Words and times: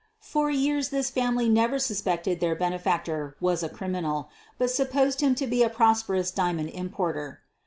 For 0.19 0.49
years 0.49 0.89
this 0.89 1.11
family 1.11 1.47
never 1.47 1.77
suspected 1.77 2.39
their 2.39 2.55
bene 2.55 2.79
factor 2.79 3.35
was 3.39 3.61
a 3.61 3.69
criminal, 3.69 4.31
but 4.57 4.71
supposed 4.71 5.21
him 5.21 5.35
to 5.35 5.45
be 5.45 5.61
a 5.61 5.69
prosperous 5.69 6.31
diamond 6.31 6.69
importer. 6.69 7.41